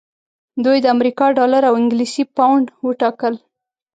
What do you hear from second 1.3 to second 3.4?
ډالر او انګلیسي پونډ وټاکل.